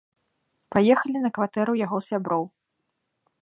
[0.75, 2.43] Паехалі на кватэру яго сяброў.